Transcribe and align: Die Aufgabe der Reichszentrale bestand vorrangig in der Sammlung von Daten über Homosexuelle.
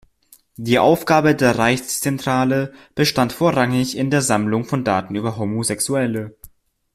Die 0.57 0.79
Aufgabe 0.79 1.35
der 1.35 1.59
Reichszentrale 1.59 2.73
bestand 2.95 3.33
vorrangig 3.33 3.95
in 3.95 4.09
der 4.09 4.23
Sammlung 4.23 4.63
von 4.65 4.83
Daten 4.83 5.13
über 5.13 5.37
Homosexuelle. 5.37 6.35